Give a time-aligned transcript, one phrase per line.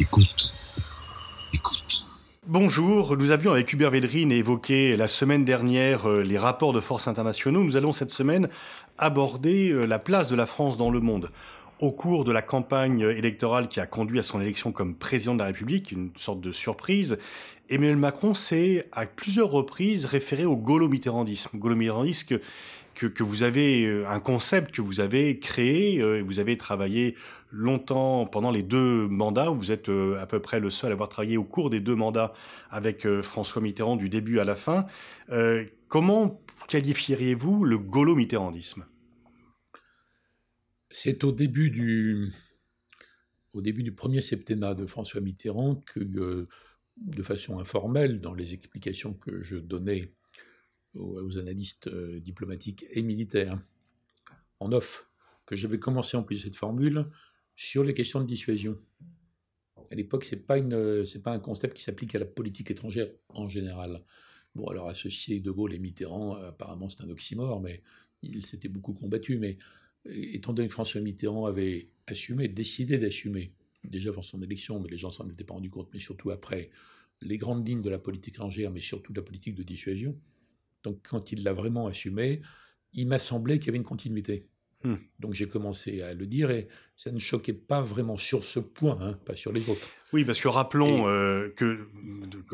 [0.00, 0.50] Écoute.
[1.52, 2.06] Écoute.
[2.46, 7.06] Bonjour, nous avions avec Hubert Védrine évoqué la semaine dernière euh, les rapports de force
[7.06, 7.62] internationaux.
[7.62, 8.48] Nous allons cette semaine
[8.96, 11.30] aborder euh, la place de la France dans le monde.
[11.80, 15.40] Au cours de la campagne électorale qui a conduit à son élection comme président de
[15.40, 17.18] la République, une sorte de surprise,
[17.68, 21.58] Emmanuel Macron s'est à plusieurs reprises référé au gaulo-mitterrandisme.
[21.58, 22.38] Gaulo-mitterrandisme
[22.94, 27.16] que, vous avez euh, un concept que vous avez créé, vous avez travaillé
[27.50, 31.08] longtemps pendant les deux mandats, vous êtes euh, à peu près le seul à avoir
[31.08, 32.32] travaillé au cours des deux mandats
[32.70, 34.86] avec François Mitterrand du début à la fin.
[35.88, 38.86] comment qualifieriez-vous le gaulo-mitterrandisme
[40.88, 42.32] C'est au début du
[43.52, 49.14] au début du premier septennat de François Mitterrand que, de façon informelle, dans les explications
[49.14, 50.12] que je donnais
[50.94, 53.58] aux, analystes euh, diplomatiques et militaires
[54.58, 55.08] en off
[55.46, 57.06] que j'avais commencé en plus cette formule
[57.60, 58.78] sur les questions de dissuasion.
[59.90, 63.50] À l'époque, ce n'est pas, pas un concept qui s'applique à la politique étrangère en
[63.50, 64.02] général.
[64.54, 67.82] Bon, alors associer De Gaulle et Mitterrand, apparemment c'est un oxymore, mais
[68.22, 69.36] il s'était beaucoup combattu.
[69.36, 69.58] Mais
[70.06, 73.52] étant donné que François Mitterrand avait assumé, décidé d'assumer,
[73.84, 76.70] déjà avant son élection, mais les gens s'en étaient pas rendus compte, mais surtout après,
[77.20, 80.18] les grandes lignes de la politique étrangère, mais surtout de la politique de dissuasion,
[80.82, 82.40] donc quand il l'a vraiment assumé,
[82.94, 84.48] il m'a semblé qu'il y avait une continuité.
[84.82, 84.94] Hmm.
[85.18, 88.98] Donc j'ai commencé à le dire et ça ne choquait pas vraiment sur ce point,
[89.02, 89.90] hein, pas sur les autres.
[90.14, 91.86] Oui, parce que rappelons euh, que,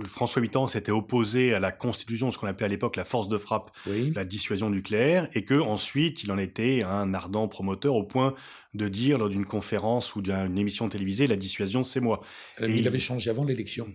[0.08, 3.38] François Mitterrand s'était opposé à la constitution, ce qu'on appelait à l'époque la force de
[3.38, 8.34] frappe, la dissuasion nucléaire, et que ensuite il en était un ardent promoteur au point
[8.74, 12.22] de dire lors d'une conférence ou d'une émission télévisée la dissuasion c'est moi.
[12.60, 13.88] Euh, et il avait changé avant l'élection.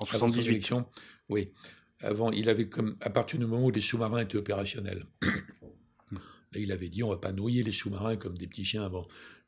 [0.00, 0.72] En 78.
[1.30, 1.48] oui.
[2.00, 5.06] Avant, il avait comme, à partir du moment où les sous-marins étaient opérationnels,
[6.58, 9.06] il avait dit on va pas noyer les sous-marins comme des petits chiens avant.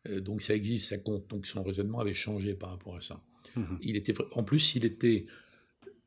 [0.08, 1.28] Euh, donc ça existe, ça compte.
[1.28, 3.22] Donc son raisonnement avait changé par rapport à ça.
[3.56, 3.78] Mhm.
[3.82, 5.26] Il était, en plus, il était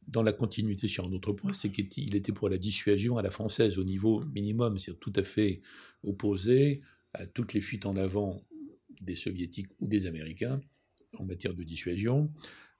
[0.07, 3.29] dans la continuité sur un autre point, c'est qu'il était pour la dissuasion à la
[3.29, 5.61] française au niveau minimum, c'est tout à fait
[6.03, 6.81] opposé
[7.13, 8.43] à toutes les fuites en avant
[9.01, 10.59] des soviétiques ou des américains
[11.17, 12.31] en matière de dissuasion.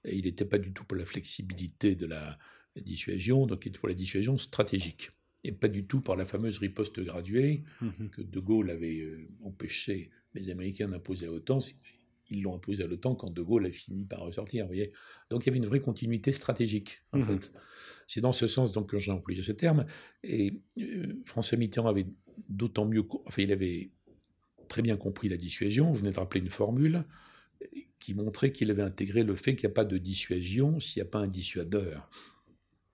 [0.04, 2.38] Et il n'était pas du tout pour la flexibilité de la,
[2.76, 5.10] dissuasion, donc pour la dissuasion stratégique,
[5.44, 8.10] et pas du tout par la fameuse riposte graduée mhm.
[8.10, 11.58] que De Gaulle avait euh, empêché les Américains d'imposer à l'OTAN.
[12.30, 14.64] Ils l'ont imposé à l'OTAN quand De Gaulle a fini par ressortir.
[14.64, 14.92] Vous voyez
[15.30, 17.24] donc il y avait une vraie continuité stratégique, en mhm.
[17.24, 17.52] fait.
[18.06, 19.86] C'est dans ce sens donc, que j'ai employé ce terme.
[20.24, 22.06] Et euh, François Mitterrand avait
[22.48, 23.06] d'autant mieux.
[23.26, 23.92] Enfin, il avait
[24.68, 25.88] très bien compris la dissuasion.
[25.88, 27.04] Vous venez de rappeler une formule
[27.98, 31.08] qui montrait qu'il avait intégré le fait qu'il n'y a pas de dissuasion s'il n'y
[31.08, 32.08] a pas un dissuadeur.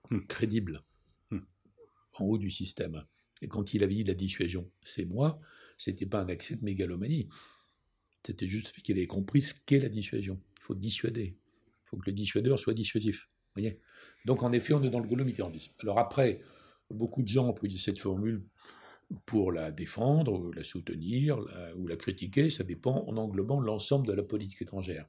[0.09, 0.19] Hmm.
[0.27, 0.83] crédible.
[2.21, 3.03] En haut du système.
[3.41, 5.39] Et quand il avait dit la dissuasion, c'est moi,
[5.77, 7.29] c'était pas un accès de mégalomanie.
[8.25, 10.41] C'était juste qu'il avait compris ce qu'est la dissuasion.
[10.57, 11.37] Il faut dissuader.
[11.37, 13.29] Il faut que le dissuadeur soit dissuasif.
[13.55, 13.79] Voyez
[14.25, 15.71] Donc en effet, on est dans le gaulo-mitterrandisme.
[15.79, 16.41] Alors après,
[16.89, 18.43] beaucoup de gens emploient cette formule
[19.25, 21.39] pour la défendre, la soutenir
[21.77, 25.07] ou la critiquer, ça dépend en englobant l'ensemble de la politique étrangère.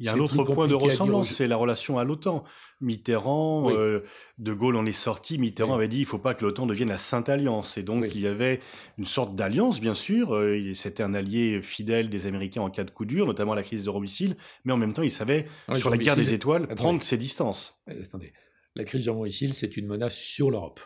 [0.00, 2.42] Il y a un autre point de ressemblance, c'est la relation à l'OTAN.
[2.80, 4.00] Mitterrand, euh,
[4.38, 6.88] De Gaulle en est sorti, Mitterrand avait dit il ne faut pas que l'OTAN devienne
[6.88, 7.76] la Sainte Alliance.
[7.76, 8.60] Et donc il y avait
[8.96, 10.34] une sorte d'alliance, bien sûr.
[10.34, 13.82] Euh, c'était un allié fidèle des Américains en cas de coup dur, notamment la crise
[13.82, 14.36] des euromissiles.
[14.64, 17.82] Mais en même temps, il savait, sur la guerre des étoiles, prendre ses distances.
[17.86, 18.32] Attendez.
[18.76, 20.80] La crise des euromissiles, c'est une menace sur l'Europe.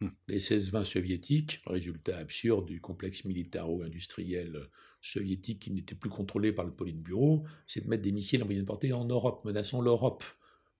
[0.00, 0.08] Hmm.
[0.28, 4.68] Les 16-20 soviétiques, résultat absurde du complexe militaro-industriel
[5.02, 8.64] soviétique qui n'était plus contrôlé par le Politburo, c'est de mettre des missiles en moyenne
[8.64, 10.24] portée en Europe, menaçant l'Europe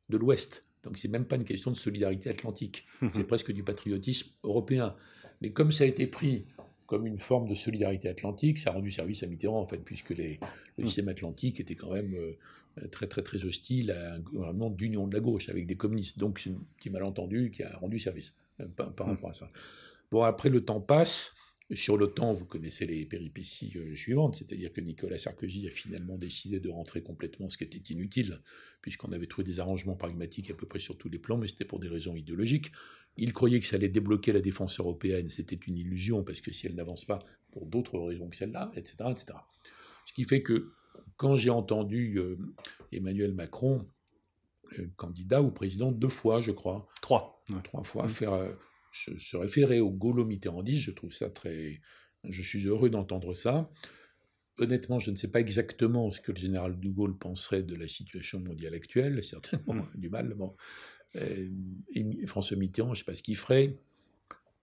[0.09, 0.67] de l'Ouest.
[0.85, 4.95] Donc c'est même pas une question de solidarité atlantique, c'est presque du patriotisme européen.
[5.41, 6.47] Mais comme ça a été pris
[6.87, 10.11] comme une forme de solidarité atlantique, ça a rendu service à Mitterrand en fait, puisque
[10.11, 10.39] les,
[10.79, 15.07] le système atlantique était quand même euh, très très très hostile à un gouvernement d'union
[15.09, 16.19] de la gauche avec des communistes.
[16.19, 18.35] Donc c'est un petit malentendu qui a rendu service
[18.77, 19.51] par, par rapport à ça.
[20.11, 21.35] Bon après le temps passe.
[21.75, 26.61] Sur l'OTAN, vous connaissez les péripéties euh, suivantes, c'est-à-dire que Nicolas Sarkozy a finalement décidé
[26.61, 28.41] de rentrer complètement, ce qui était inutile,
[28.81, 31.67] puisqu'on avait trouvé des arrangements pragmatiques à peu près sur tous les plans, mais c'était
[31.67, 32.73] pour des raisons idéologiques.
[33.19, 36.67] Il croyait que ça allait débloquer la défense européenne, c'était une illusion, parce que si
[36.67, 37.19] elle n'avance pas
[37.53, 39.39] pour d'autres raisons que celle-là, etc., etc.
[40.07, 40.73] Ce qui fait que
[41.19, 42.39] quand j'ai entendu euh,
[42.93, 43.87] Emmanuel Macron,
[44.97, 46.89] candidat ou président deux fois, je crois.
[47.03, 47.43] Trois.
[47.65, 48.09] Trois fois, mmh.
[48.09, 48.57] faire
[48.93, 51.81] se, référer au gaulo-mitterrandisme, je trouve ça très...
[52.25, 53.71] Je suis heureux d'entendre ça.
[54.59, 57.87] Honnêtement, je ne sais pas exactement ce que le général de Gaulle penserait de la
[57.87, 59.91] situation mondiale actuelle, certainement mm.
[59.95, 60.37] du mal.
[61.17, 61.49] Euh,
[61.95, 63.79] et François Mitterrand, je ne sais pas ce qu'il ferait.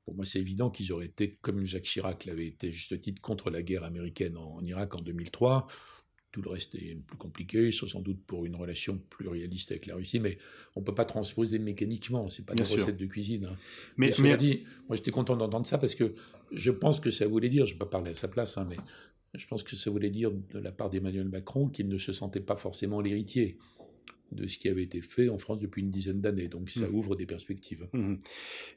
[0.03, 3.49] Pour moi, c'est évident qu'ils auraient été, comme Jacques Chirac l'avait été, juste titre, contre
[3.49, 5.65] la guerre américaine en, Irak en 2003,
[6.35, 9.95] tout le reste est plus compliqué, sans doute pour une relation plus réaliste avec la
[9.95, 10.37] Russie, mais
[10.75, 13.45] on ne peut pas transposer mécaniquement, ce n'est pas des recettes de cuisine.
[13.45, 13.57] Hein.
[13.95, 16.13] Mais, mais, dit, moi j'étais content d'entendre ça parce que
[16.51, 18.67] je pense que ça voulait dire, je ne vais pas parler à sa place, hein,
[18.69, 18.75] mais
[19.33, 22.41] je pense que ça voulait dire de la part d'Emmanuel Macron qu'il ne se sentait
[22.41, 23.57] pas forcément l'héritier
[24.33, 26.49] de ce qui avait été fait en France depuis une dizaine d'années.
[26.49, 26.95] Donc ça mmh.
[26.95, 27.87] ouvre des perspectives.
[27.93, 28.15] Mmh.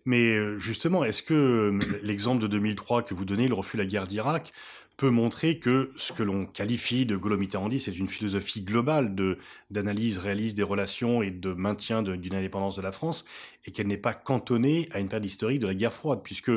[0.05, 3.83] Mais euh, justement, est-ce que euh, l'exemple de 2003 que vous donnez, le refus de
[3.83, 4.53] la guerre d'Irak,
[4.99, 9.39] peut montrer que ce que l'on qualifie de Gaulo-Mitterrandie, c'est une philosophie globale de
[9.71, 13.25] d'analyse réaliste des relations et de maintien d'une indépendance de la France,
[13.65, 16.51] et qu'elle n'est pas cantonnée à une période historique de la guerre froide, puisque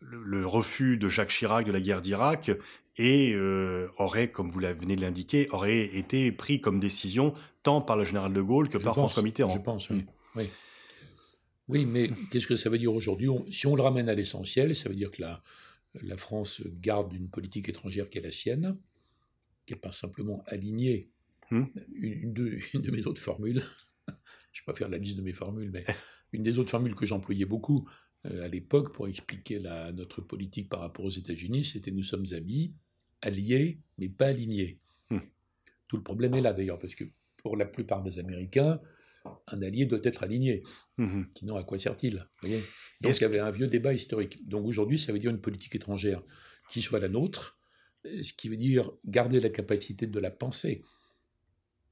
[0.00, 2.50] le, refus de Jacques Chirac de la guerre d'Irak
[2.96, 7.96] et euh, aurait, comme vous venez de l'indiquer, aurait été pris comme décision tant par
[7.96, 9.54] le général de Gaulle que par François Mitterrand.
[9.54, 10.04] Je pense, oui.
[10.34, 10.50] oui.
[11.68, 13.28] Oui, mais qu'est-ce que ça veut dire aujourd'hui?
[13.50, 15.42] Si on le ramène à l'essentiel, ça veut dire que la,
[16.02, 18.78] la France garde une politique étrangère qui est la sienne,
[19.64, 21.10] qui n'est pas simplement alignée.
[21.50, 21.64] Hmm.
[21.94, 23.60] Une, de, une, de, mes autres formules,
[24.08, 25.84] je ne vais pas faire la liste de mes formules, mais
[26.32, 27.88] une des autres formules que j'employais beaucoup
[28.26, 32.26] euh, à l'époque pour expliquer la, notre politique par rapport aux États-Unis, c'était nous sommes
[32.32, 32.74] amis,
[33.22, 34.80] alliés, mais pas alignés.
[35.10, 35.20] Hmm.
[35.88, 37.04] Tout le problème est là d'ailleurs, parce que
[37.36, 38.80] pour la plupart des Américains,
[39.48, 40.62] un allié doit être aligné.
[40.98, 41.24] Hmm.
[41.34, 44.46] Sinon, à quoi sert-il Donc il y avait un vieux débat historique.
[44.48, 46.22] Donc aujourd'hui, ça veut dire une politique étrangère
[46.70, 47.58] qui soit la nôtre,
[48.04, 50.82] ce qui veut dire garder la capacité de la penser,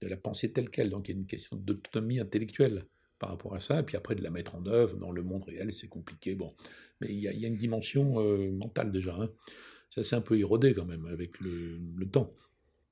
[0.00, 0.90] de la penser telle qu'elle.
[0.90, 2.86] Donc il y a une question d'autonomie intellectuelle
[3.18, 5.44] par rapport à ça, et puis après de la mettre en œuvre dans le monde
[5.44, 6.34] réel, c'est compliqué.
[6.34, 6.52] Bon,
[7.00, 9.14] mais il y, a une dimension euh, mentale déjà.
[9.14, 9.30] Hein.
[9.90, 11.78] Ça s'est un peu érodé quand même avec le,
[12.10, 12.34] temps.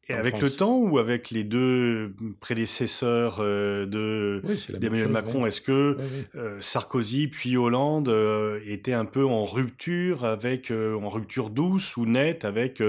[0.08, 4.42] Et avec le temps ou avec les deux prédécesseurs euh, de
[4.78, 5.96] d'Emmanuel Macron, est-ce que
[6.34, 8.12] euh, Sarkozy puis Hollande
[8.66, 12.82] étaient un peu en rupture avec en rupture douce ou nette avec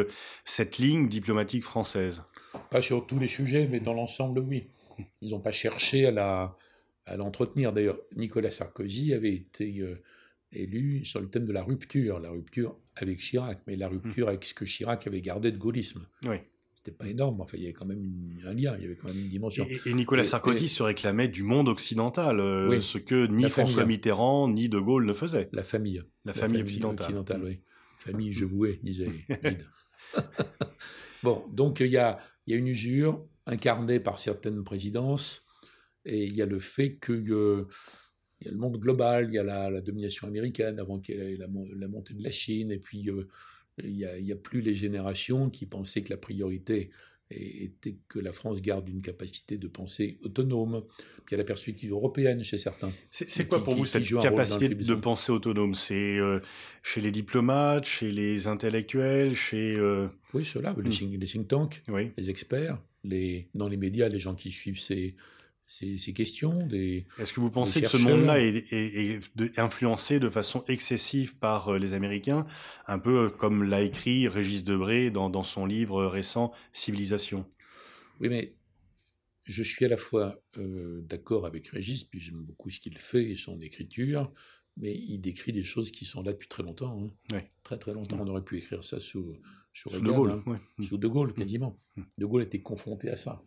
[0.43, 2.23] cette ligne diplomatique française?
[2.69, 4.67] Pas sur tous les sujets, mais dans l'ensemble, oui.
[5.21, 6.55] Ils n'ont pas cherché à la
[7.05, 7.73] à l'entretenir.
[7.73, 10.01] D'ailleurs, Nicolas Sarkozy avait été euh,
[10.51, 14.43] élu sur le thème de la rupture, la rupture avec Chirac, mais la rupture avec
[14.45, 16.07] ce que Chirac avait gardé de gaullisme.
[16.25, 16.37] Oui.
[16.83, 18.03] C'était pas énorme, enfin, il y avait quand même
[18.45, 19.65] un lien, il y avait quand même une dimension.
[19.85, 24.67] Et, Nicolas Sarkozy se réclamait du monde occidental, euh, ce que ni François Mitterrand ni
[24.67, 25.47] De Gaulle ne faisaient.
[25.53, 26.03] La famille.
[26.25, 27.05] La, famille, occidentale.
[27.05, 27.61] occidentale oui.
[27.99, 29.09] Famille, je vouais, disait
[31.23, 35.45] bon, donc il y a, y a une usure incarnée par certaines présidences
[36.03, 37.65] et il y a le fait que euh,
[38.45, 41.37] y a le monde global, il y a la, domination américaine avant qu'il y ait
[41.37, 41.47] la,
[41.87, 43.27] montée de la Chine, et puis euh,
[43.83, 46.91] il n'y a, plus les générations qui pensaient que la priorité
[47.31, 50.83] était que la France garde une capacité de pensée autonome.
[51.25, 52.91] Puis il y a la perspective européenne chez certains.
[53.09, 55.73] C'est quoi pour vous cette capacité de pensée autonome?
[55.73, 56.39] C'est euh,
[56.83, 59.79] chez les diplomates, chez les intellectuels, chez...
[60.33, 61.19] Oui, ceux-là, les, hmm.
[61.19, 61.83] les, think tanks,
[62.17, 65.15] les experts, les, dans les médias, les gens qui suivent ces,
[65.67, 66.57] ces, questions.
[66.67, 71.79] Des, Est-ce que vous pensez que ce monde-là est, influencé de façon excessive par euh,
[71.79, 72.45] les Américains,
[72.87, 77.47] un peu euh, comme l'a écrit Régis Debray dans, son livre récent Civilisation?
[78.19, 78.55] Oui, mais
[79.43, 83.31] je suis à la fois euh, d'accord avec Régis, puis j'aime beaucoup ce qu'il fait
[83.31, 84.31] et son écriture,
[84.77, 87.11] mais il décrit des choses qui sont là depuis très longtemps.
[87.31, 87.41] Hein.
[87.63, 88.17] Très très longtemps.
[88.19, 89.37] On aurait pu écrire ça sous,
[89.73, 90.59] sous, De Gaulle, hein.
[90.81, 91.79] sous De Gaulle quasiment.
[92.17, 93.41] De Gaulle était confronté à ça.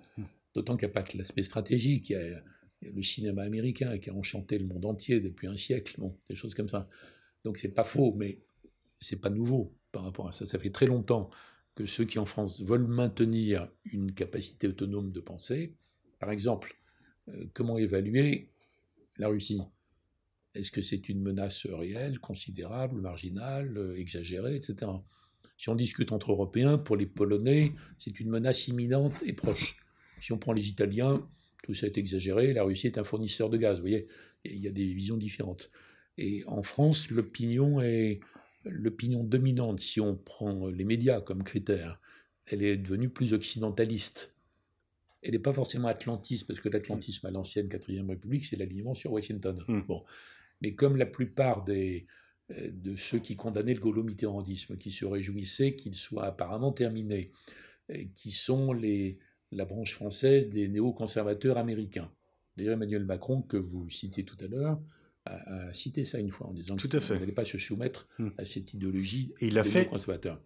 [0.56, 4.08] D'autant qu'il n'y a pas que l'aspect stratégique, il y, a, le cinéma américain qui
[4.08, 6.88] a enchanté le monde entier depuis un siècle, des choses comme ça.
[7.44, 8.40] Donc c'est pas faux, mais
[8.96, 10.46] c'est pas nouveau par rapport à ça.
[10.46, 11.28] Ça fait très longtemps
[11.74, 15.76] que ceux qui en France veulent maintenir une capacité autonome de pensée,
[16.20, 16.74] par exemple,
[17.28, 18.48] euh, comment évaluer
[19.18, 19.60] la Russie?
[20.54, 24.90] Est-ce que c'est une menace réelle, considérable, marginale, euh, exagérée, etc.
[25.58, 29.76] Si on discute entre Européens, pour les Polonais, c'est une menace imminente et proche.
[30.20, 31.28] Si on prend les Italiens,
[31.62, 34.08] tout ça est exagéré, la Russie est un fournisseur de gaz, vous voyez,
[34.44, 35.70] il y a des visions différentes.
[36.18, 38.20] Et en France, l'opinion est
[38.64, 42.00] l'opinion dominante, si on prend les médias comme critère,
[42.46, 44.34] elle est devenue plus occidentaliste.
[45.22, 49.12] Elle n'est pas forcément atlantiste, parce que l'atlantisme à l'ancienne 4ème République, c'est l'alignement sur
[49.12, 49.62] Washington.
[49.66, 49.80] Hmm.
[49.80, 50.04] Bon.
[50.60, 52.06] Mais comme la plupart des,
[52.52, 57.32] euh, de ceux qui condamnaient le gaulo-mitterrandisme, qui se réjouissaient qu'il soit apparemment terminé,
[58.16, 59.18] qui sont les,
[59.52, 62.10] la branche française des néoconservateurs américains.
[62.56, 64.80] D'ailleurs, Emmanuel Macron, que vous citiez tout à l'heure,
[65.26, 68.28] a, cité ça une fois en disant qu'il n'allait pas se soumettre hmm.
[68.38, 69.90] à cette idéologie Et il a fait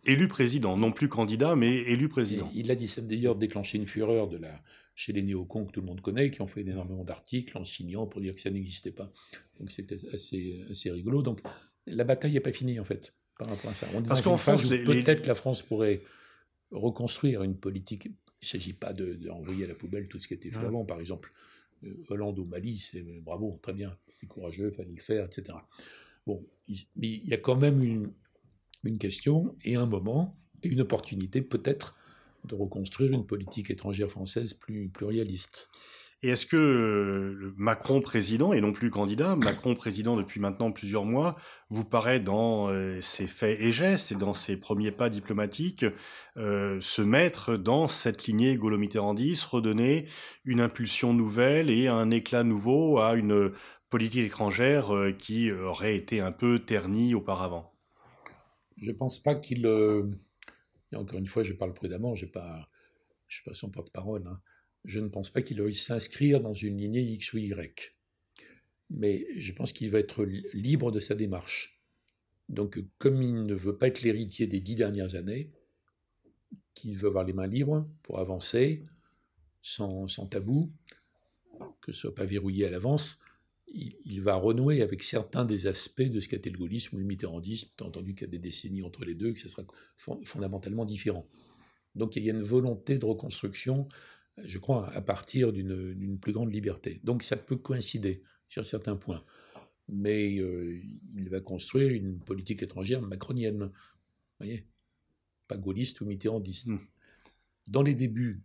[0.06, 2.50] élu président, non plus candidat, mais élu président.
[2.54, 4.62] il a dit, ça d'ailleurs déclenché une fureur de la,
[4.94, 8.06] chez les néocons que tout le monde connaît, qui ont fait énormément d'articles en signant
[8.06, 9.10] pour dire que ça n'existait pas.
[9.58, 11.22] Donc c'était assez, assez rigolo.
[11.22, 11.40] Donc
[11.86, 13.86] la bataille n'est pas finie en fait par rapport à ça.
[14.06, 16.00] Parce qu'en France, peut-être la France pourrait
[16.70, 18.08] reconstruire une politique
[18.42, 20.84] Il ne s'agit pas d'envoyer à la poubelle tout ce qui a été fait avant.
[20.84, 21.32] Par exemple,
[21.84, 25.58] euh, Hollande au Mali, c'est bravo, très bien, c'est courageux, il fallait le faire, etc.
[26.26, 26.46] Bon,
[26.96, 28.12] mais il y a quand même une,
[28.84, 31.96] une question et un moment et une opportunité peut-être
[32.44, 35.68] de reconstruire une politique étrangère française plus plurialiste.
[36.22, 41.06] Et est-ce que euh, Macron président et non plus candidat, Macron président depuis maintenant plusieurs
[41.06, 41.36] mois,
[41.70, 45.86] vous paraît dans euh, ses faits et gestes et dans ses premiers pas diplomatiques
[46.36, 50.08] euh, se mettre dans cette lignée gaulo-mitterrandiste, redonner
[50.44, 53.52] une impulsion nouvelle et un éclat nouveau à une
[53.88, 57.72] politique étrangère qui aurait été un peu ternie auparavant?
[58.76, 59.66] Je ne pense pas qu'il...
[60.94, 62.30] encore une fois, je parle prudemment, je ne
[63.26, 64.26] suis pas son porte-parole.
[64.26, 64.38] Hein
[64.84, 67.94] je ne pense pas qu'il veuille s'inscrire dans une lignée X ou Y.
[68.90, 71.80] Mais je pense qu'il va être libre de sa démarche.
[72.48, 75.52] Donc, comme il ne veut pas être l'héritier des dix dernières années,
[76.74, 78.82] qu'il veut avoir les mains libres pour avancer,
[79.60, 80.72] sans, tabou,
[81.80, 83.20] que ce soit pas verrouillé à l'avance,
[83.68, 87.68] il, va renouer avec certains des aspects de ce été le gaullisme ou le mitterrandisme,
[87.72, 89.62] étant entendu qu'il y a des décennies entre les deux, que ce sera
[89.96, 91.28] fondamentalement différent.
[91.94, 93.88] Donc il y a une volonté de reconstruction
[94.44, 97.00] je crois, à partir d'une plus grande liberté.
[97.04, 99.24] Donc ça peut coïncider sur certains points.
[99.88, 100.80] Mais euh,
[101.14, 103.64] il va construire une politique étrangère macronienne.
[103.64, 103.70] Vous
[104.38, 104.66] voyez?
[105.48, 106.68] Pas gaulliste ou mitterrandiste.
[106.68, 106.78] Hmm.
[107.68, 108.42] Dans les débuts,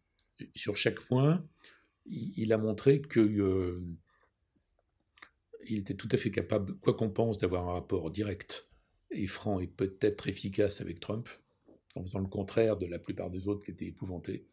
[0.56, 1.48] sur chaque point,
[2.06, 3.84] il, a montré que euh,
[5.68, 8.70] il était tout à fait capable, quoi qu'on pense, d'avoir un rapport direct
[9.12, 11.30] et franc et peut-être efficace avec Trump,
[11.96, 14.48] en faisant le contraire de la plupart des autres qui étaient épouvantés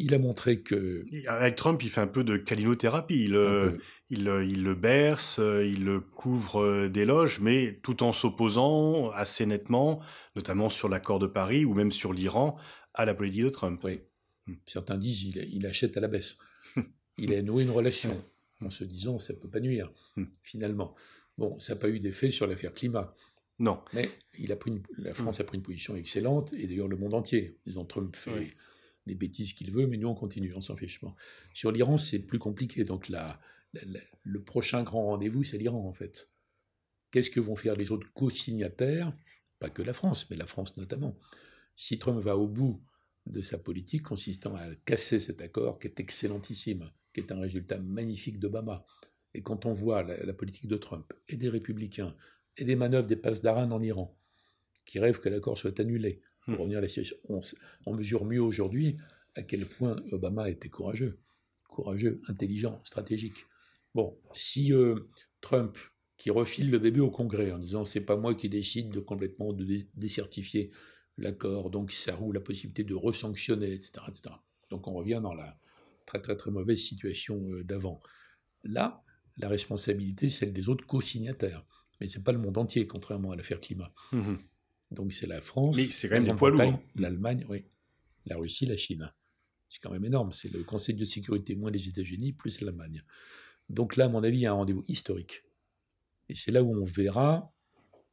[0.00, 1.04] il a montré que...
[1.28, 3.26] Avec Trump, il fait un peu de calinothérapie.
[3.26, 3.76] Il, euh,
[4.08, 9.44] il, euh, il, le berce, euh, il le couvre d'éloges, mais tout en s'opposant assez
[9.44, 10.00] nettement,
[10.36, 12.56] notamment sur l'accord de Paris ou même sur l'Iran,
[12.94, 13.78] à la politique de Trump.
[13.84, 14.00] Oui.
[14.46, 14.54] Hmm.
[14.64, 16.38] Certains disent il, il achète à la baisse.
[17.18, 18.24] il a noué une relation
[18.64, 20.24] en se disant ça ne peut pas nuire, hmm.
[20.40, 20.94] finalement.
[21.36, 23.12] Bon, ça n'a pas eu d'effet sur l'affaire climat.
[23.58, 23.82] Non.
[23.92, 27.12] Mais il a pris la France a pris une position excellente, et d'ailleurs le monde
[27.12, 27.58] entier.
[27.66, 28.56] Disons, Trump fait
[29.06, 31.00] les bêtises qu'il veut, mais nous on continue, on s'en fiche.
[31.54, 32.84] Sur l'Iran, c'est plus compliqué.
[32.84, 33.40] Donc là,
[34.22, 36.30] le prochain grand rendez-vous, c'est l'Iran en fait.
[37.10, 39.16] Qu'est-ce que vont faire les autres co-signataires?
[39.58, 41.18] Pas que la France, mais la France notamment.
[41.76, 42.82] Si Trump va au bout
[43.26, 47.78] de sa politique consistant à casser cet accord qui est excellentissime, qui est un résultat
[47.78, 48.84] magnifique d'Obama,
[49.34, 52.16] et quand on voit la, politique de Trump et des républicains
[52.56, 54.16] et des manœuvres des passes d'Aran en Iran,
[54.84, 57.16] qui rêvent que l'accord soit annulé, pour revenir à la situation,
[57.86, 58.96] on, mesure mieux aujourd'hui
[59.36, 61.18] à quel point Obama était courageux,
[61.68, 63.46] courageux, intelligent, stratégique.
[63.94, 65.08] Bon, si euh,
[65.40, 65.78] Trump,
[66.16, 69.52] qui refile le bébé au Congrès en disant c'est pas moi qui décide de complètement
[69.52, 70.70] de décertifier
[71.16, 74.34] l'accord, donc ça roule la possibilité de resanctionner, etc., etc.
[74.70, 75.58] Donc on revient dans la
[76.06, 78.02] très très très mauvaise situation euh, d'avant.
[78.64, 79.02] Là,
[79.38, 81.64] la responsabilité, c'est celle des autres co-signataires.
[82.00, 83.92] Mais ce n'est pas le monde entier, contrairement à l'affaire climat.
[84.12, 84.36] Mmh
[84.90, 85.76] donc c'est la France,
[86.96, 87.64] l'Allemagne, oui,
[88.26, 89.12] la Russie, la Chine.
[89.68, 90.32] C'est quand même énorme.
[90.32, 93.04] C'est le Conseil de sécurité moins les États-Unis plus l'Allemagne.
[93.68, 95.44] Donc là, à mon avis, il y a un rendez-vous historique.
[96.28, 97.54] Et c'est là où on verra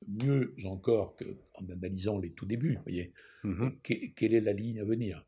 [0.07, 3.79] mieux encore qu'en analysant les tout débuts, vous voyez, mhm.
[3.81, 5.25] quelle est la ligne à venir?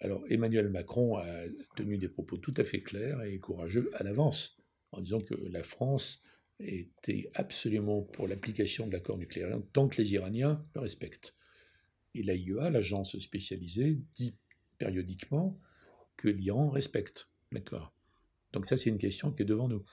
[0.00, 1.26] Alors Emmanuel Macron a
[1.74, 4.60] tenu des propos tout à fait clairs et courageux à l'avance,
[4.92, 6.22] en disant que la France
[6.60, 11.34] était absolument pour l'application de l'accord nucléaire tant que les Iraniens le respectent.
[12.14, 14.36] Et l'AIEA, l'agence spécialisée, dit
[14.78, 15.60] périodiquement
[16.16, 17.94] que l'Iran respecte l'accord.
[18.52, 19.84] Donc ça, c'est une question qui est devant nous.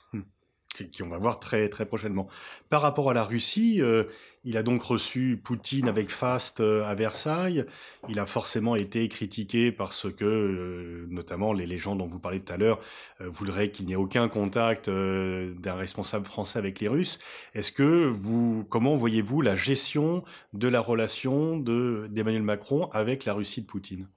[0.74, 2.27] Qui on va voir très très prochainement.
[2.70, 4.06] Par rapport à la Russie, euh,
[4.44, 7.65] il a donc reçu Poutine avec faste euh, à Versailles.
[8.10, 12.51] Il a forcément été critiqué parce que, euh, notamment, les légendes dont vous parlez tout
[12.53, 12.82] à l'heure
[13.20, 17.20] voudraient qu'il n'y ait aucun contact d'un responsable français avec les Russes.
[17.53, 23.34] Est-ce que vous, comment voyez-vous la gestion de la relation de d'Emmanuel Macron avec la
[23.34, 24.10] Russie de Poutine?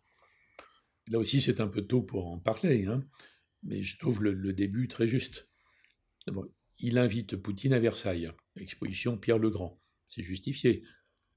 [1.10, 3.04] Là aussi, c'est un peu tôt pour en parler, hein,
[3.62, 5.48] mais je trouve le début très juste
[6.78, 9.80] il invite Poutine à Versailles, exposition Pierre le Grand.
[10.06, 10.82] C'est justifié.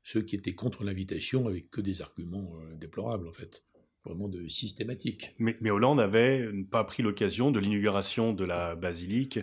[0.03, 3.63] Ceux qui étaient contre l'invitation avaient que des arguments euh, déplorables, en fait,
[4.05, 5.35] vraiment de systématiques.
[5.39, 9.39] Mais, Hollande avait pas pris l'occasion de l'inauguration de la basilique,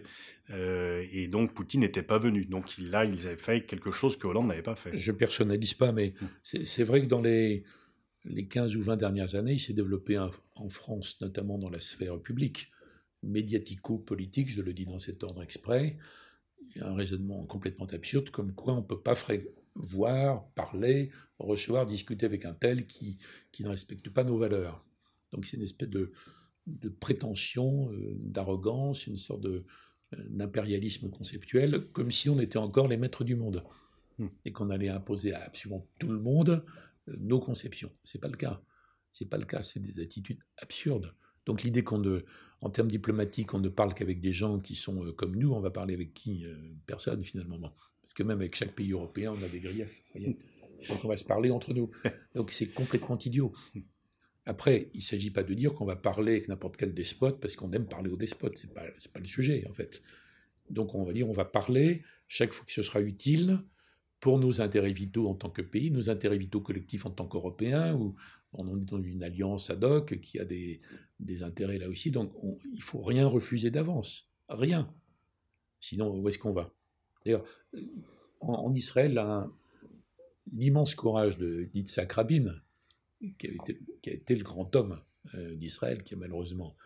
[0.51, 2.47] euh, et donc Poutine n'était pas venu.
[2.47, 4.97] Donc là, ils avaient fait quelque chose que Hollande n'avait pas fait.
[4.97, 6.27] Je personnalise pas, mais hmm.
[6.65, 7.65] c'est vrai que dans les,
[8.25, 12.21] les 15 ou 20 dernières années, il s'est développé en France, notamment dans la sphère
[12.21, 12.71] publique,
[13.27, 15.99] médiatico-politique, je le dis dans cet ordre exprès,
[16.81, 19.15] un raisonnement complètement absurde, comme quoi on ne peut pas
[19.75, 23.19] voir, parler, recevoir, discuter avec un tel qui,
[23.53, 24.85] qui ne respecte pas nos valeurs.
[25.33, 26.13] Donc c'est une espèce de,
[26.67, 29.65] de prétention, d'arrogance, une sorte de,
[30.29, 33.65] d'impérialisme conceptuel, comme si on était encore les maîtres du monde
[34.19, 34.29] hmm.
[34.45, 36.65] et qu'on allait imposer à absolument tout le monde
[37.19, 37.93] nos conceptions.
[38.03, 38.63] C'est pas le cas.
[39.13, 39.63] C'est pas le cas.
[39.63, 41.15] C'est des attitudes absurdes.
[41.45, 42.21] Donc l'idée qu'on ne,
[42.63, 45.71] en termes diplomatiques, on ne parle qu'avec des gens qui sont comme nous, on va
[45.71, 46.47] parler avec qui
[46.87, 47.59] Personne finalement.
[48.03, 50.03] Parce que même avec chaque pays européen, on a des griefs.
[50.89, 51.91] Donc on va se parler entre nous.
[52.35, 53.53] Donc c'est complètement idiot.
[54.47, 57.57] Après, il ne s'agit pas de dire qu'on va parler avec n'importe quel despote parce
[57.57, 58.57] qu'on aime parler aux despotes.
[58.57, 60.03] Ce n'est pas, pas le sujet, en fait.
[60.71, 63.61] Donc on va dire on va parler chaque fois que ce sera utile
[64.21, 67.95] pour nos intérêts vitaux en tant que pays, nos intérêts vitaux collectifs en tant qu'Européens,
[67.95, 68.15] ou
[68.59, 70.81] on est dans une alliance ad hoc qui a des,
[71.43, 72.11] intérêts là aussi.
[72.11, 74.31] Donc il il faut rien refuser d'avance.
[74.49, 74.93] Rien.
[75.81, 76.75] Sinon, où est-ce qu'on va?
[77.25, 77.45] D'ailleurs,
[78.41, 79.21] en, Israël,
[80.53, 82.55] l'immense courage de Yitzhak Rabin,
[83.39, 85.01] qui, a été le grand homme
[85.35, 86.77] euh, d'Israël, qui a malheureusement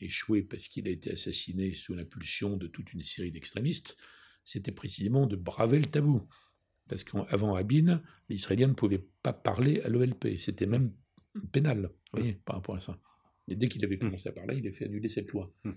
[0.00, 3.96] échoué parce qu'il a été assassiné sous l'impulsion de toute une série d'extrémistes,
[4.44, 6.26] c'était précisément de braver le tabou.
[6.88, 10.38] Parce qu'avant Rabin, les Israéliens ne pouvaient pas parler à l'OLP.
[10.38, 10.92] C'était même
[11.46, 12.98] pénal, vous voyez, par rapport à ça.
[13.48, 14.00] Et dès qu'il avait hmm.
[14.00, 15.52] commencé à parler, il a fait annuler cette loi.
[15.64, 15.72] Hmm.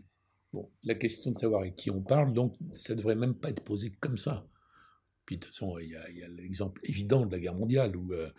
[0.54, 3.50] Bon, la question de savoir avec qui on parle, donc, ça ne devrait même pas
[3.50, 4.46] être posé comme ça.
[5.26, 8.30] Puis de toute façon, il y a, l'exemple évident de la guerre mondiale où euh,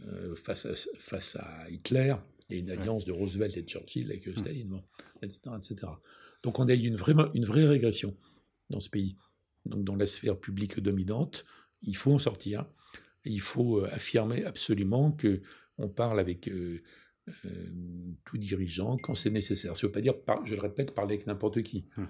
[0.00, 2.14] euh, face, à, face à Hitler
[2.50, 4.82] et une alliance de Roosevelt et de Churchill avec euh, Staline,
[5.22, 5.92] etc., etc.
[6.42, 8.16] Donc on a eu une vraie, une vraie régression
[8.68, 9.16] dans ce pays.
[9.64, 11.46] Donc dans la sphère publique dominante,
[11.82, 12.66] il faut en sortir.
[13.24, 15.40] il faut affirmer absolument que
[15.82, 16.50] on parle avec
[18.24, 19.76] tout dirigeant quand c'est nécessaire.
[19.76, 21.86] Ça ne veut pas dire, je le répète, parler avec n'importe qui.
[21.96, 22.08] Hum.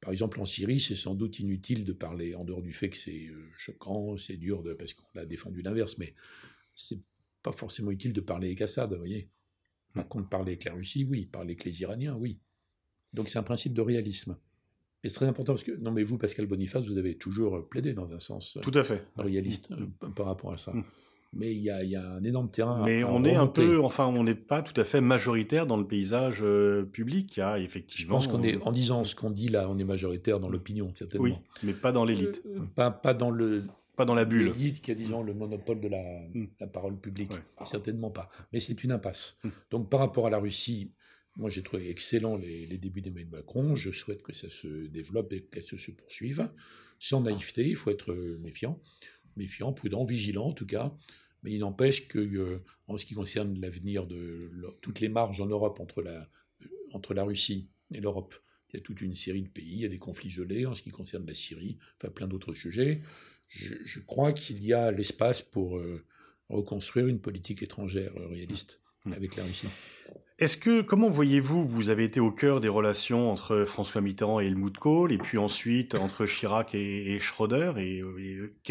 [0.00, 2.96] Par exemple, en Syrie, c'est sans doute inutile de parler, en dehors du fait que
[2.96, 6.14] c'est choquant, c'est dur, de, parce qu'on a défendu l'inverse, mais
[6.74, 7.00] c'est
[7.42, 9.28] pas forcément utile de parler avec Assad, vous voyez.
[9.94, 11.26] Par contre, parler avec la Russie, oui.
[11.26, 12.38] Parler avec les Iraniens, oui.
[13.12, 14.38] Donc c'est un principe de réalisme.
[15.02, 17.92] Et c'est très important parce que, non mais vous, Pascal Boniface, vous avez toujours plaidé
[17.92, 19.06] dans un sens Tout à fait.
[19.16, 20.72] réaliste euh, par rapport à ça.
[21.32, 21.76] Mais il y, a,
[22.10, 22.82] un énorme terrain.
[22.84, 25.86] Mais on est un peu, enfin, on n'est pas tout à fait majoritaire dans le
[25.86, 27.36] paysage euh, public.
[27.36, 28.18] Il y a effectivement.
[28.18, 30.90] Je pense qu'on est, en disant ce qu'on dit là, on est majoritaire dans l'opinion,
[30.92, 31.24] certainement.
[31.24, 32.42] Oui, mais pas dans l'élite.
[32.46, 33.64] Euh, pas, pas dans le,
[34.00, 34.52] pas dans la bulle.
[34.56, 36.02] L'élite qui a, disons, le monopole de la,
[36.34, 36.46] hmm.
[36.72, 37.32] parole publique.
[37.64, 38.30] Certainement pas.
[38.52, 39.38] Mais c'est une impasse.
[39.44, 39.50] Hmm.
[39.70, 40.90] Donc, par rapport à la Russie,
[41.36, 43.76] moi, j'ai trouvé excellent les, débuts d'Emmanuel Macron.
[43.76, 46.50] Je souhaite que ça se développe et qu'elle se, poursuive.
[46.98, 48.80] Sans naïveté, il faut être méfiant.
[49.36, 50.94] Méfiant, prudent, vigilant en tout cas.
[51.42, 54.50] Mais il n'empêche que, euh, en ce qui concerne l'avenir de
[54.82, 56.28] toutes les marges en Europe entre la,
[56.92, 58.34] entre la Russie et l'Europe,
[58.70, 60.74] il y a toute une série de pays, il y a des conflits gelés en
[60.74, 63.02] ce qui concerne la Syrie, enfin plein d'autres sujets
[63.50, 66.04] je, crois qu'il y a l'espace pour euh,
[66.48, 69.12] reconstruire une politique étrangère euh, réaliste mmh.
[69.12, 69.68] avec la Russie.
[70.40, 74.46] Est-ce que, comment voyez-vous, vous avez été au cœur des relations entre François Mitterrand et
[74.46, 78.02] Helmut Kohl, et puis ensuite entre Chirac et, Schröder, et,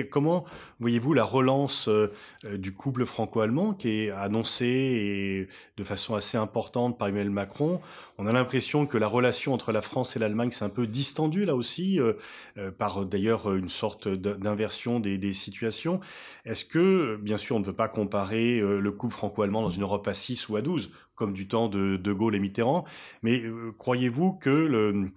[0.10, 0.46] comment
[0.80, 2.12] voyez-vous la relance euh,
[2.56, 5.48] du couple franco-allemand qui est annoncée et
[5.78, 7.82] de façon assez importante par Emmanuel Macron?
[8.18, 11.46] On a l'impression que la relation entre la France et l'Allemagne s'est un peu distendue
[11.46, 12.14] là aussi, euh,
[12.58, 16.00] euh, par d'ailleurs une sorte d'inversion des, des, situations.
[16.46, 20.08] Est-ce que, bien sûr, on ne peut pas comparer le couple franco-allemand dans une Europe
[20.08, 22.86] à 6 ou à 12 comme du temps de De Gaulle et Mitterrand.
[23.24, 25.12] Mais euh, croyez-vous que le,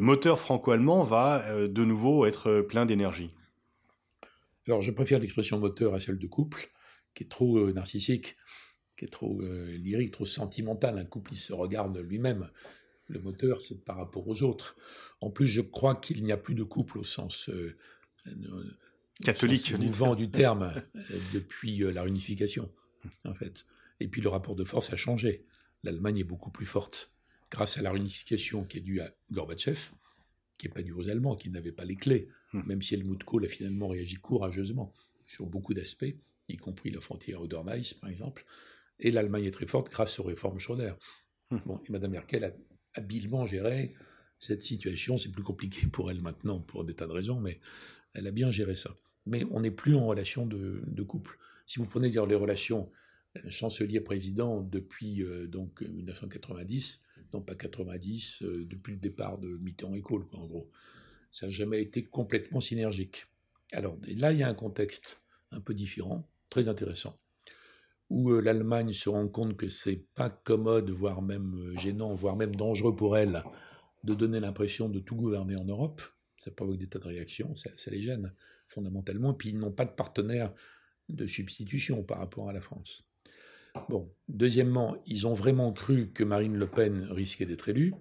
[0.00, 3.34] moteur franco-allemand va euh, de nouveau être plein d'énergie?
[4.68, 6.70] Alors, je préfère l'expression moteur à celle de couple,
[7.12, 8.36] qui est trop euh, narcissique,
[8.96, 10.96] qui est trop lyrique, trop sentimental.
[10.96, 12.48] Un couple, il se regarde lui-même.
[13.08, 14.76] Le moteur, c'est par rapport aux autres.
[15.20, 17.50] En plus, je crois qu'il n'y a plus de couple au sens
[19.24, 20.72] catholique, mouvant du terme,
[21.32, 22.70] depuis la réunification,
[23.24, 23.66] en fait.
[24.00, 25.44] Et puis le rapport de force a changé.
[25.82, 27.14] L'Allemagne est beaucoup plus forte
[27.50, 29.92] grâce à la réunification qui est due à Gorbatchev,
[30.58, 32.62] qui n'est pas due aux Allemands, qui n'avaient pas les clés, hmm.
[32.66, 34.92] même si Helmut Kohl a finalement réagi courageusement
[35.24, 36.14] sur beaucoup d'aspects,
[36.48, 38.44] y compris la frontière Oder-Neisse, par exemple.
[39.00, 40.94] Et l'Allemagne est très forte grâce aux réformes Schröder.
[41.50, 41.58] Hmm.
[41.64, 42.50] Bon, et Mme Merkel a
[42.94, 43.94] habilement géré
[44.38, 45.16] cette situation.
[45.16, 47.60] C'est plus compliqué pour elle maintenant, pour des tas de raisons, mais
[48.14, 48.94] elle a bien géré ça.
[49.26, 51.38] Mais on n'est plus en relation de, de couple.
[51.66, 52.90] Si vous prenez dire, les relations
[53.48, 57.00] chancelier-président depuis euh, donc 1990,
[57.32, 60.70] non pas 90, euh, depuis le départ de Mitterrand et Kohl, en gros.
[61.30, 63.26] Ça n'a jamais été complètement synergique.
[63.72, 67.18] Alors là, il y a un contexte un peu différent, très intéressant,
[68.08, 72.56] où euh, l'Allemagne se rend compte que c'est pas commode, voire même gênant, voire même
[72.56, 73.42] dangereux pour elle,
[74.04, 76.00] de donner l'impression de tout gouverner en Europe.
[76.38, 78.32] Ça provoque des tas de réactions, ça, ça les gêne
[78.66, 80.54] fondamentalement, et puis ils n'ont pas de partenaire
[81.08, 83.08] de substitution par rapport à la France.
[83.88, 87.94] Bon, deuxièmement, ils ont vraiment cru que Marine Le Pen risquait d'être élue.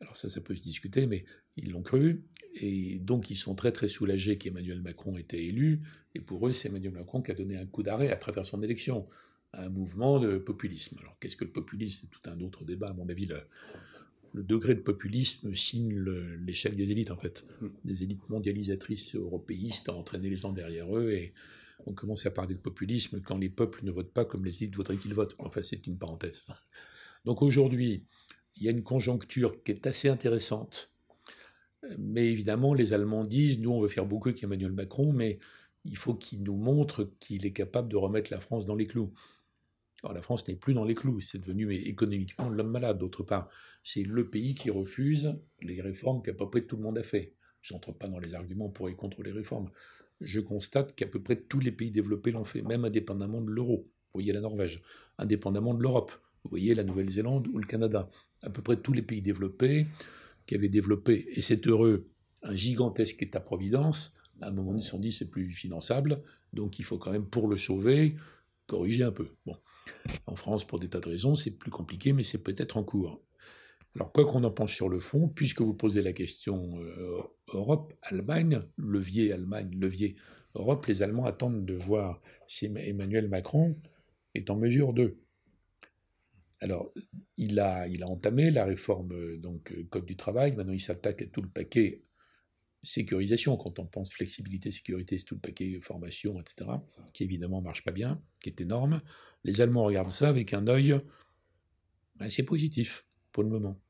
[0.00, 1.24] Alors ça, ça peut se discuter, mais
[1.56, 2.24] ils l'ont cru.
[2.54, 5.82] Et donc, ils sont très, très soulagés qu'Emmanuel Macron était élu.
[6.14, 8.62] Et pour eux, c'est Emmanuel Macron qui a donné un coup d'arrêt à travers son
[8.62, 9.06] élection
[9.52, 10.98] à un mouvement de populisme.
[11.00, 12.06] Alors, qu'est-ce que le populisme?
[12.06, 13.26] C'est tout un autre débat, à mon avis.
[13.26, 13.42] Le,
[14.32, 15.94] le degré de populisme signe
[16.44, 17.44] l'échec des élites, en fait.
[17.84, 21.32] Des élites mondialisatrices européistes ont entraîné les gens derrière eux et
[21.86, 24.76] on commence à parler de populisme quand les peuples ne votent pas comme les élites
[24.76, 25.34] voudraient qu'ils votent.
[25.38, 26.46] Enfin, c'est une parenthèse.
[27.24, 28.04] Donc aujourd'hui,
[28.56, 30.94] il y a une conjoncture qui est assez intéressante.
[31.98, 35.38] Mais évidemment, les Allemands disent, nous, on veut faire beaucoup avec Emmanuel Macron, mais
[35.84, 39.12] il faut qu'il nous montre qu'il est capable de remettre la France dans les clous.
[40.02, 42.98] Alors la France n'est plus dans les clous, c'est devenu économiquement l'homme malade.
[42.98, 43.48] D'autre part,
[43.82, 47.34] c'est le pays qui refuse les réformes qu'à peu près tout le monde a fait.
[47.62, 49.70] J'entre pas dans les arguments pour et contre les réformes.
[50.20, 53.86] Je constate qu'à peu près tous les pays développés l'ont fait, même indépendamment de l'euro.
[53.86, 54.82] Vous voyez la Norvège,
[55.18, 56.12] indépendamment de l'Europe.
[56.44, 58.10] Vous voyez la Nouvelle-Zélande ou le Canada.
[58.42, 59.86] À peu près tous les pays développés
[60.46, 62.08] qui avaient développé, et c'est heureux,
[62.42, 66.84] un gigantesque État-providence, à un moment ils se sont dit c'est plus finançable, donc il
[66.84, 68.16] faut quand même, pour le sauver,
[68.66, 69.28] corriger un peu.
[70.26, 73.22] En France, pour des tas de raisons, c'est plus compliqué, mais c'est peut-être en cours.
[73.98, 77.92] Alors, quoi qu'on en pense sur le fond, puisque vous posez la question euh, Europe,
[78.02, 80.14] Allemagne, levier Allemagne, levier
[80.54, 83.76] Europe, les Allemands attendent de voir si Emmanuel Macron
[84.36, 85.18] est en mesure de.
[86.60, 86.92] Alors,
[87.38, 90.54] il a, il a entamé la réforme donc Code du travail.
[90.54, 92.04] Maintenant, il s'attaque à tout le paquet
[92.84, 93.56] sécurisation.
[93.56, 96.70] Quand on pense flexibilité, sécurité, c'est tout le paquet formation, etc.,
[97.12, 99.02] qui évidemment marche pas bien, qui est énorme.
[99.42, 101.00] Les Allemands regardent ça avec un œil
[102.20, 103.80] assez positif pour le moment.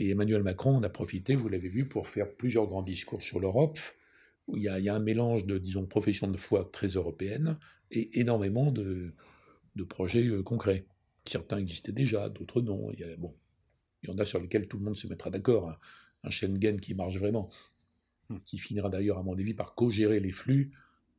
[0.00, 3.40] Et Emmanuel Macron en a profité, vous l'avez vu, pour faire plusieurs grands discours sur
[3.40, 3.80] l'Europe,
[4.46, 7.58] où il y, a, un mélange de, disons, profession de foi très européenne
[7.90, 9.12] et énormément de,
[9.88, 10.86] projets euh, concrets.
[11.24, 12.92] Certains existaient déjà, d'autres non.
[12.92, 13.34] Il y, bon,
[14.04, 15.68] il y en a sur lesquels tout le monde se mettra d'accord.
[15.68, 15.76] Hein.
[16.22, 17.50] Un Schengen qui marche vraiment,
[18.28, 18.38] hmm.
[18.44, 20.70] qui finira d'ailleurs, à mon avis, par co-gérer les flux.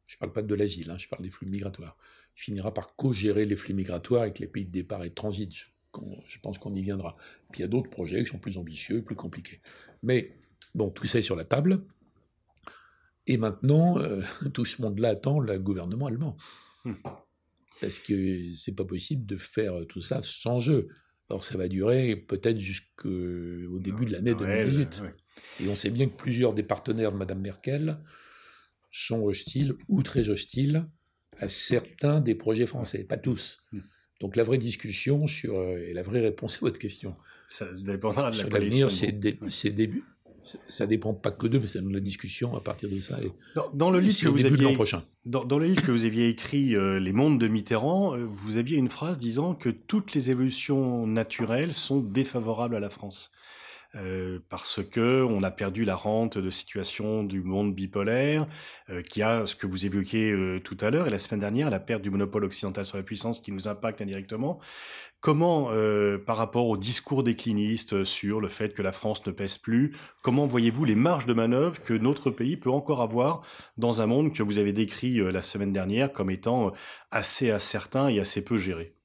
[0.07, 1.97] Je ne parle pas de l'asile, hein, je parle des flux migratoires
[2.39, 5.53] finira par co-gérer les flux migratoires avec les pays de départ et de transit.
[6.27, 7.15] Je, pense qu'on y viendra.
[7.51, 9.61] Puis il y a d'autres projets qui sont plus ambitieux, plus compliqués.
[10.03, 10.37] Mais
[10.75, 11.85] bon, tout ça est sur la table.
[13.27, 14.21] Et maintenant, euh,
[14.53, 16.37] tout ce monde-là attend le gouvernement allemand.
[16.85, 16.93] Hmm.
[17.81, 20.89] Parce que c'est pas possible de faire tout ça sans jeu.
[21.29, 25.03] Alors ça va durer peut-être jusqu'au début de l'année 2018.
[25.59, 27.99] Et on sait bien que plusieurs des partenaires de Mme Merkel
[28.91, 30.89] sont hostiles ou très hostiles
[31.37, 33.59] à certains des projets français, pas tous.
[33.71, 33.79] Hmm.
[34.19, 37.15] Donc la vraie discussion sur euh, et la vraie réponse à votre question.
[37.47, 40.03] Ça dépendra de sur l'avenir, c'est début.
[40.67, 43.19] Ça dépend pas que d'eux, mais c'est la discussion à partir de ça.
[43.21, 43.31] Et,
[43.73, 45.03] dans, le livre que vous aviez, prochain.
[45.25, 48.77] Dans, le livre que vous aviez écrit, euh, Les mondes de Mitterrand, euh, vous aviez
[48.77, 53.31] une phrase disant que toutes les évolutions naturelles sont défavorables à la France.
[53.95, 58.47] Euh, parce que on a perdu la rente de situation du monde bipolaire,
[58.91, 61.71] euh, qui a ce que vous évoquiez euh, tout à l'heure et la semaine dernière,
[61.71, 64.59] la perte du monopole occidental sur la puissance qui nous impacte indirectement.
[65.21, 65.69] Comment,
[66.25, 70.47] par rapport au discours décliniste sur le fait que la France ne pèse plus, comment
[70.47, 73.41] voyez-vous les marges de manœuvre que notre pays peut encore avoir
[73.77, 76.71] dans un monde que vous avez décrit la semaine dernière comme étant
[77.11, 78.95] assez incertain et assez peu géré?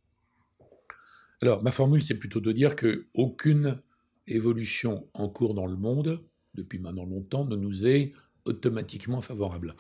[1.43, 3.83] Alors, ma formule, c'est plutôt de dire que aucune
[4.27, 8.13] évolution en cours dans le monde, depuis maintenant longtemps, ne nous est
[8.45, 9.75] automatiquement favorable.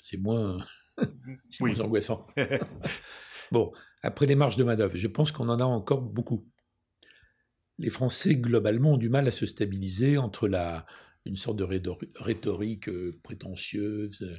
[0.00, 0.58] C'est moins,
[1.60, 2.26] moins angoissant.
[3.52, 3.72] bon,
[4.02, 6.44] après les marges de manœuvre, je pense qu'on en a encore beaucoup.
[7.78, 10.84] Les Français, globalement, ont du mal à se stabiliser entre la,
[11.24, 11.64] une sorte de
[12.16, 14.36] rhétorique euh, prétentieuse, euh,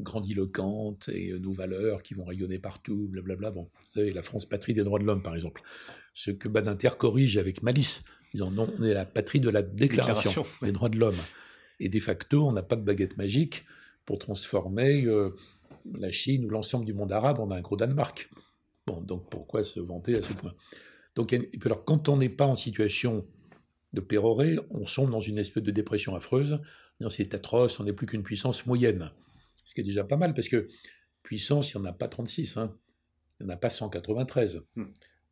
[0.00, 3.50] grandiloquente et euh, nos valeurs qui vont rayonner partout, blablabla.
[3.50, 5.62] Bon, vous savez, la France patrie des droits de l'homme, par exemple.
[6.12, 8.04] Ce que Badinter corrige avec malice,
[8.36, 11.18] disant non, on est la patrie de la déclaration, des droits de l'homme.
[11.80, 13.64] Et de facto, on n'a pas de baguette magique
[14.04, 15.34] pour transformer euh,
[15.98, 18.30] la Chine ou l'ensemble du monde arabe en un gros Danemark.
[18.86, 20.54] Bon, donc pourquoi se vanter à ce point?
[21.16, 23.26] Donc, et puis alors, quand on n'est pas en situation
[23.92, 26.60] de pérorer, on sombre dans une espèce de dépression affreuse.
[27.10, 29.10] C'est atroce, on n'est plus qu'une puissance moyenne.
[29.64, 30.66] Ce qui est déjà pas mal, parce que
[31.22, 32.74] puissance, il n'y en a pas 36, hein.
[33.40, 34.62] il n'y en a pas 193.
[34.76, 34.84] Hmm.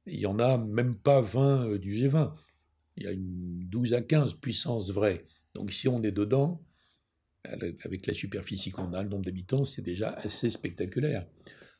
[0.06, 2.32] Il n'y en a même pas 20 euh, du G20
[2.96, 5.26] il y a une 12 à 15 puissances vraies.
[5.54, 6.64] Donc si on est dedans,
[7.44, 11.26] avec la superficie qu'on a, le nombre d'habitants, c'est déjà assez spectaculaire.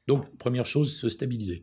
[0.07, 1.63] Donc première chose, se stabiliser.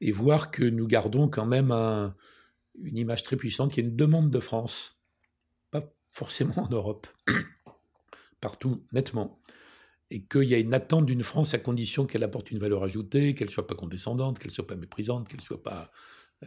[0.00, 4.30] Et voir que nous gardons quand même une image très puissante qui est une demande
[4.30, 5.00] de France.
[5.70, 7.06] Pas forcément en Europe,
[8.40, 9.40] partout nettement.
[10.10, 13.34] et qu'il y a une attente d'une France à condition qu'elle apporte une valeur ajoutée,
[13.34, 15.90] qu'elle soit pas condescendante, qu'elle soit pas méprisante, qu'elle soit pas,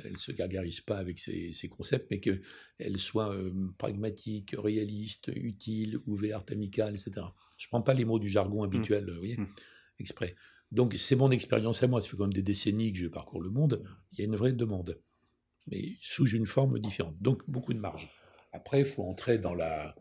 [0.06, 6.52] elle se gargarise pas avec ses, concepts, mais qu'elle soit euh, pragmatique, réaliste, utile, ouverte,
[6.52, 7.26] amicale, etc.
[7.58, 9.10] Je prends pas les mots du jargon habituel, mmh.
[9.10, 9.48] vous voyez, mmh.
[10.00, 10.36] exprès.
[10.72, 13.42] Donc c'est mon expérience à moi, ça fait quand même des décennies que je parcours
[13.42, 15.00] le monde, il y a une vraie demande,
[15.68, 17.18] mais sous une forme différente.
[17.22, 18.10] Donc beaucoup de marge.
[18.52, 19.96] Après, il faut entrer dans la,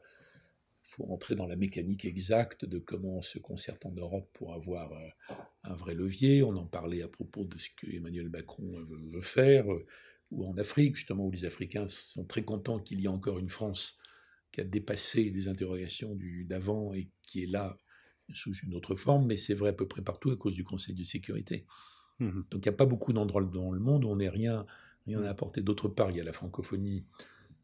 [0.87, 4.93] faut entrer dans la mécanique exacte de comment on se concerte en Europe pour avoir
[4.93, 6.45] euh, un vrai levier.
[6.45, 9.85] On en parlait à propos de ce que Emmanuel Macron veut, faire, euh,
[10.31, 13.49] ou en Afrique, justement, où les Africains sont très contents qu'il y ait encore une
[13.49, 13.99] France
[14.53, 17.81] qui a dépassé des interrogations d'avant et qui est là
[18.33, 20.95] sous une autre forme, mais c'est vrai à peu près partout à cause du Conseil
[20.95, 21.67] de sécurité.
[22.21, 24.67] Mmh Donc il n'y a pas beaucoup d'endroits dans le monde où on n'est rien,
[25.07, 25.63] rien à apporter.
[25.63, 27.07] D'autre part, il y a la francophonie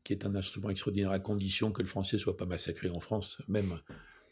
[0.05, 3.43] qui est un instrument extraordinaire à condition que le français soit pas massacré en France,
[3.49, 3.79] même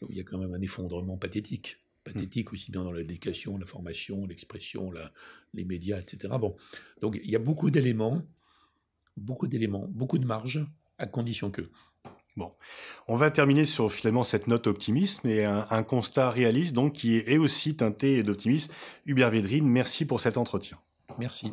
[0.01, 1.77] où il y a quand même un effondrement pathétique.
[2.03, 4.91] Pathétique aussi bien dans l'éducation, la formation, l'expression,
[5.53, 6.33] les médias, etc.
[6.39, 6.55] Bon,
[6.99, 8.23] donc il y a beaucoup d'éléments,
[9.17, 10.65] beaucoup d'éléments, beaucoup de marge,
[10.97, 11.69] à condition que.
[12.37, 12.53] Bon,
[13.07, 17.37] on va terminer sur finalement cette note optimisme et un, constat réaliste donc qui est
[17.37, 18.71] aussi teinté d'optimisme.
[19.05, 20.79] Hubert Védrine, merci pour cet entretien.
[21.19, 21.51] Merci.